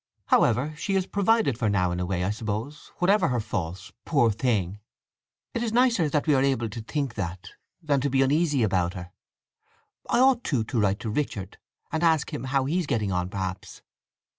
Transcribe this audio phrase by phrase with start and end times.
[0.29, 4.31] However, she is provided for now in a way, I suppose, whatever her faults, poor
[4.31, 4.79] thing.
[5.53, 7.51] It is nicer that we are able to think that,
[7.83, 9.11] than to be uneasy about her.
[10.09, 11.59] I ought, too, to write to Richard
[11.91, 13.83] and ask him how he is getting on, perhaps?"